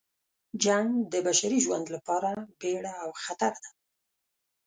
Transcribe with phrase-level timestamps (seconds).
[0.63, 3.69] جنګ د بشري ژوند لپاره بیړه او خطر ده.